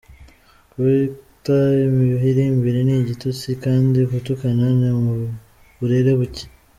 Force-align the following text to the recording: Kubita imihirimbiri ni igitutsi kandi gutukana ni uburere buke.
Kubita 0.71 1.57
imihirimbiri 1.87 2.79
ni 2.83 2.95
igitutsi 3.01 3.49
kandi 3.63 3.99
gutukana 4.11 4.65
ni 4.79 4.89
uburere 4.97 6.11
buke. 6.19 6.45